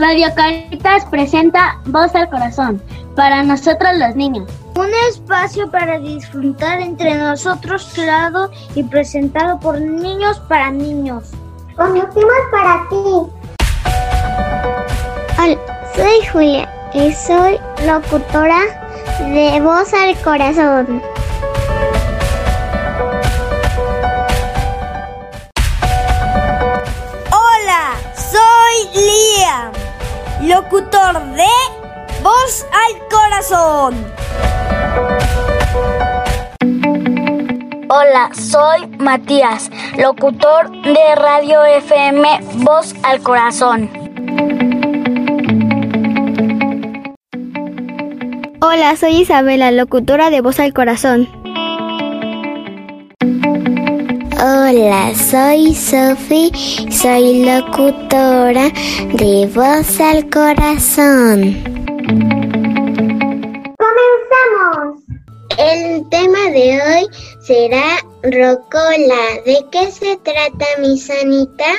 [0.00, 2.82] Radio Caritas presenta Voz al Corazón,
[3.16, 4.50] para nosotros los niños.
[4.74, 11.32] Un espacio para disfrutar entre nosotros, creado y presentado por niños para niños.
[11.76, 12.96] Conducimos para ti.
[15.38, 15.58] Hola,
[15.94, 18.60] soy Julia y soy locutora
[19.18, 21.02] de Voz al Corazón.
[30.50, 31.44] Locutor de
[32.24, 33.94] Voz al Corazón.
[37.88, 43.90] Hola, soy Matías, locutor de Radio FM Voz al Corazón.
[48.60, 51.39] Hola, soy Isabela, locutora de Voz al Corazón.
[54.72, 56.52] Hola, soy Sophie,
[56.92, 58.70] soy locutora
[59.14, 61.60] de Voz al Corazón.
[63.82, 65.02] ¡Comenzamos!
[65.58, 67.08] El tema de hoy
[67.40, 69.42] será Rocola.
[69.44, 71.74] ¿De qué se trata, mi sanita?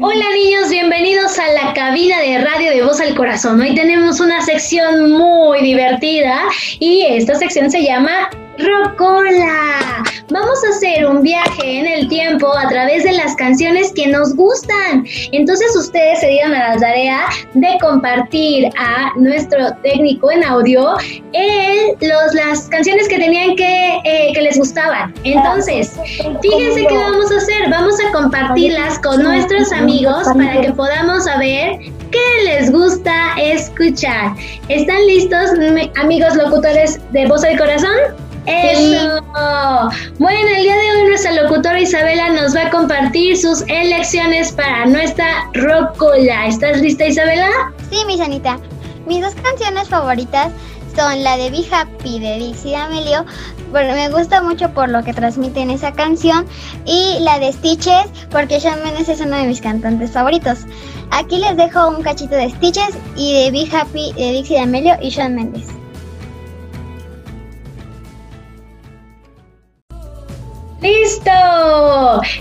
[0.00, 3.60] Hola niños, bienvenidos a la cabina de radio de Voz al Corazón.
[3.60, 6.44] Hoy tenemos una sección muy divertida
[6.80, 10.02] y esta sección se llama Rocola.
[10.30, 14.34] Vamos a hacer un viaje en el tiempo a través de las canciones que nos
[14.34, 15.06] gustan.
[15.32, 20.96] Entonces ustedes se dieron a la tarea de compartir a nuestro técnico en audio
[21.32, 25.14] el, los, las canciones que tenían que, eh, que les gustaban.
[25.24, 25.96] Entonces,
[26.42, 27.70] fíjense qué vamos a hacer.
[27.70, 31.78] Vamos a compartirlas con nuestros amigos para que podamos saber
[32.10, 34.34] qué les gusta escuchar.
[34.68, 35.50] ¿Están listos,
[35.96, 38.25] amigos locutores de Voz del Corazón?
[38.46, 39.20] ¡Eso!
[40.18, 44.86] Bueno, el día de hoy nuestra locutora Isabela nos va a compartir sus elecciones para
[44.86, 46.46] nuestra rocola.
[46.46, 47.48] ¿Estás lista, Isabela?
[47.90, 48.58] Sí, mi sanita.
[49.06, 50.52] Mis dos canciones favoritas
[50.96, 53.26] son la de Be Happy de Dixie D'Amelio,
[53.70, 56.46] bueno, me gusta mucho por lo que transmite en esa canción,
[56.86, 60.60] y la de Stitches, porque Shawn Mendes es uno de mis cantantes favoritos.
[61.10, 65.10] Aquí les dejo un cachito de Stitches y de Be Happy de Dixie D'Amelio y
[65.10, 65.75] Shawn Mendes.
[70.80, 71.30] ¡Listo!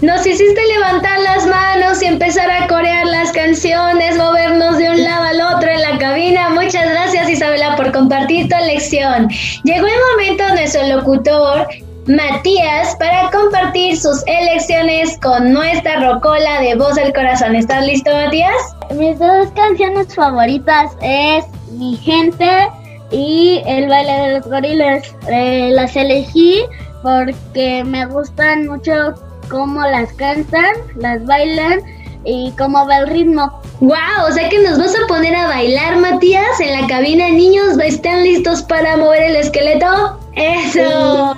[0.00, 5.24] Nos hiciste levantar las manos y empezar a corear las canciones, movernos de un lado
[5.24, 6.48] al otro en la cabina.
[6.48, 9.28] Muchas gracias Isabela por compartir tu lección.
[9.64, 11.68] Llegó el momento de nuestro locutor
[12.06, 17.54] Matías para compartir sus elecciones con nuestra rocola de voz del corazón.
[17.54, 18.56] ¿Estás listo, Matías?
[18.94, 22.68] Mis dos canciones favoritas es Mi gente
[23.12, 25.14] y El baile de los gorilas.
[25.28, 26.64] Eh, las elegí
[27.02, 29.14] porque me gustan mucho
[29.48, 31.80] cómo las cantan, las bailan
[32.24, 33.60] y cómo va el ritmo.
[33.80, 34.28] ¡Wow!
[34.28, 37.28] O sea que nos vas a poner a bailar, Matías, en la cabina.
[37.28, 40.20] Niños, ¿están listos para mover el esqueleto?
[40.36, 41.36] ¡Eso!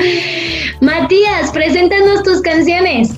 [0.80, 3.12] Matías, preséntanos tus canciones.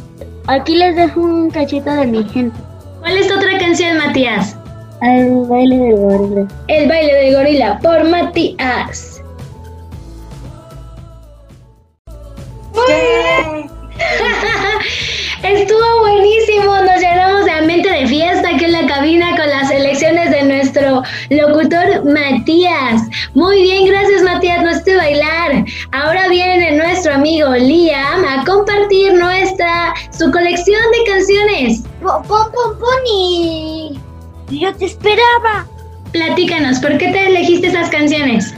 [0.48, 2.58] Aquí les dejo un cachito de mi gente.
[3.00, 4.56] ¿Cuál es tu otra canción, Matías?
[5.00, 6.48] El baile del gorila.
[6.68, 9.11] El baile del gorila, por Matías.
[15.42, 20.30] Estuvo buenísimo, nos llenamos de ambiente de fiesta aquí en la cabina con las elecciones
[20.30, 23.02] de nuestro locutor Matías.
[23.34, 25.64] Muy bien, gracias Matías, no de bailar.
[25.92, 31.82] Ahora viene nuestro amigo Liam a compartir nuestra su colección de canciones.
[32.02, 33.98] Pon, pon, pon y
[34.48, 35.66] yo te esperaba.
[36.12, 38.54] Platícanos, ¿por qué te elegiste esas canciones?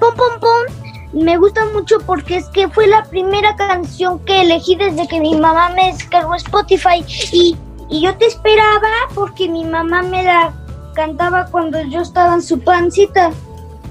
[0.00, 0.75] Pon, pon, pon
[1.16, 5.34] me gusta mucho porque es que fue la primera canción que elegí desde que mi
[5.34, 7.56] mamá me descargó Spotify y,
[7.88, 10.52] y yo te esperaba porque mi mamá me la
[10.94, 13.30] cantaba cuando yo estaba en su pancita.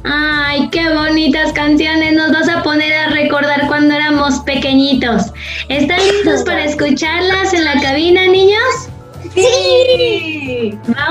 [0.04, 5.34] Ay, qué bonitas canciones nos vas a poner a recordar cuando éramos pequeñitos.
[5.70, 8.90] ¿Están listos para escucharlas en la cabina, niños?
[9.34, 10.78] Sí.
[10.88, 11.05] Vamos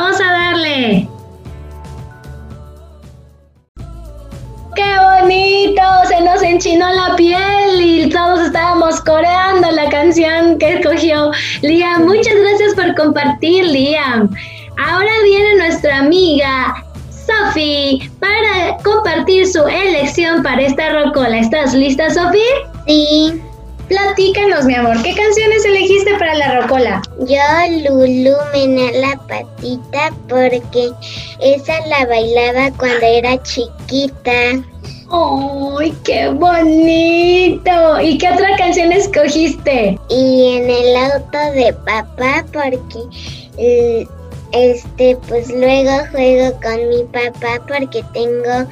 [6.75, 11.31] enchinó la piel y todos estábamos coreando la canción que escogió
[11.63, 12.05] Liam.
[12.05, 14.29] Muchas gracias por compartir, Liam.
[14.77, 21.39] Ahora viene nuestra amiga Sophie para compartir su elección para esta rocola.
[21.39, 22.43] ¿Estás lista, Sophie?
[22.89, 23.41] Sí.
[23.89, 27.03] Platícanos, mi amor, ¿qué canciones elegiste para la rocola?
[27.21, 30.91] Yo Lulu Mena la patita porque
[31.41, 34.65] esa la bailaba cuando era chiquita.
[35.79, 38.01] ¡Ay, qué bonito!
[38.01, 39.99] ¿Y qué otra canción escogiste?
[40.09, 44.09] Y en el auto de papá porque
[44.53, 48.69] este, pues luego juego con mi papá porque tengo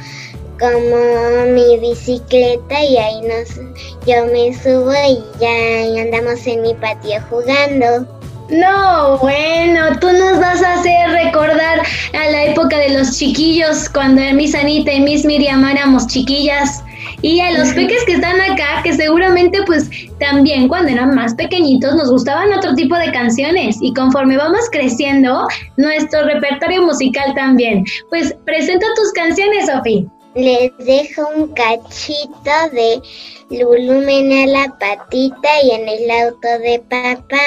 [0.58, 3.56] como mi bicicleta y ahí nos,
[4.06, 8.06] yo me subo y ya andamos en mi patio jugando.
[8.48, 11.82] No, bueno, tú nos vas a hacer recordar
[12.92, 16.82] los chiquillos, cuando Miss Anita y Miss Miriam éramos chiquillas.
[17.22, 21.94] Y a los peques que están acá, que seguramente pues también cuando eran más pequeñitos
[21.94, 25.46] nos gustaban otro tipo de canciones y conforme vamos creciendo,
[25.76, 27.84] nuestro repertorio musical también.
[28.10, 30.06] Pues presenta tus canciones, Sofi.
[30.34, 33.00] Les dejo un cachito de
[33.50, 37.38] Lulumen a la patita y en el auto de papá.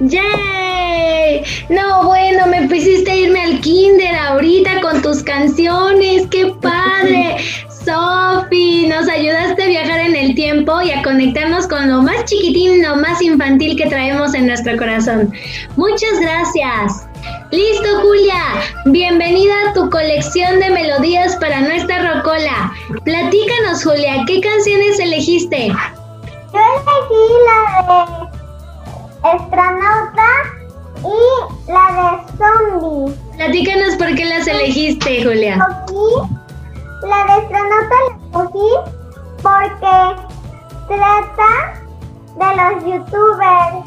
[0.00, 0.69] ¡Yay!
[1.68, 6.26] No, bueno, me pusiste irme al kinder ahorita con tus canciones.
[6.30, 7.36] ¡Qué padre!
[7.84, 12.82] Sofi, nos ayudaste a viajar en el tiempo y a conectarnos con lo más chiquitín,
[12.82, 15.32] lo más infantil que traemos en nuestro corazón.
[15.76, 17.06] Muchas gracias.
[17.50, 18.42] Listo, Julia.
[18.84, 22.72] Bienvenida a tu colección de melodías para nuestra rocola.
[23.04, 25.68] Platícanos, Julia, ¿qué canciones elegiste?
[26.52, 28.30] Yo elegí la
[29.22, 30.39] de la
[33.36, 35.56] Platícanos por qué las elegiste, Julia.
[37.02, 38.70] La de Astronauta la escogí
[39.42, 39.96] porque
[40.88, 41.52] trata
[42.36, 43.86] de los youtubers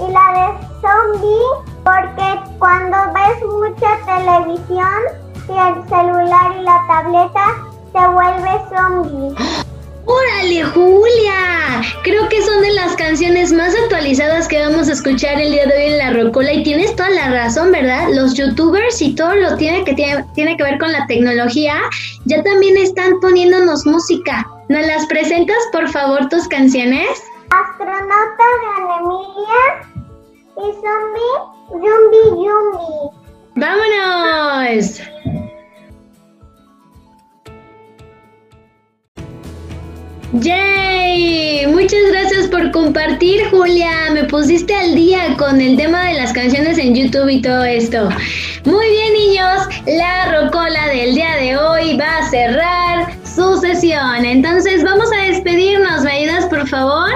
[0.00, 0.46] y la de
[0.80, 5.00] Zombie porque cuando ves mucha televisión
[5.48, 7.44] y el celular y la tableta
[7.92, 9.63] te vuelves zombie.
[10.06, 11.82] ¡Órale, Julia!
[12.02, 15.74] Creo que son de las canciones más actualizadas que vamos a escuchar el día de
[15.76, 18.08] hoy en la Rocola y tienes toda la razón, ¿verdad?
[18.12, 21.76] Los youtubers y todo lo tiene que tiene, tiene que ver con la tecnología
[22.26, 24.46] ya también están poniéndonos música.
[24.68, 27.08] ¿Nos las presentas, por favor, tus canciones?
[27.50, 29.62] Astronauta de Emilia
[30.56, 31.34] y zombie
[31.70, 33.10] Yumbi Yumbi.
[33.56, 35.13] ¡Vámonos!
[40.40, 41.64] ¡Yay!
[41.68, 44.10] Muchas gracias por compartir, Julia.
[44.12, 48.08] Me pusiste al día con el tema de las canciones en YouTube y todo esto.
[48.64, 49.68] Muy bien, niños.
[49.86, 54.24] La rocola del día de hoy va a cerrar su sesión.
[54.24, 56.02] Entonces, vamos a despedirnos.
[56.02, 57.12] ¿Me ayudas, por favor?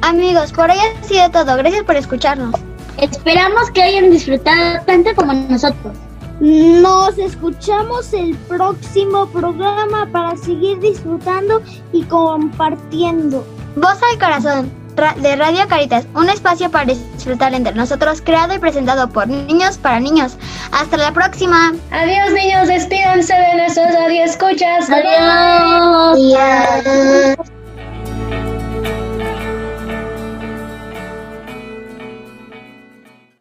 [0.00, 1.58] Amigos, por hoy ha sido todo.
[1.58, 2.54] Gracias por escucharnos.
[2.96, 5.94] Esperamos que hayan disfrutado tanto como nosotros.
[6.40, 13.46] Nos escuchamos el próximo programa para seguir disfrutando y compartiendo.
[13.76, 18.58] Voz al corazón ra- de Radio Caritas, un espacio para disfrutar entre nosotros, creado y
[18.58, 20.36] presentado por niños para niños.
[20.72, 21.72] Hasta la próxima.
[21.90, 22.68] Adiós, niños.
[22.68, 23.86] Despídanse de nuestros
[24.26, 24.90] escuchas.
[24.90, 26.18] Adiós.
[26.36, 27.53] Adiós.